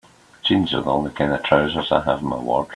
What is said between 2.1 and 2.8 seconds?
in my wardrobe.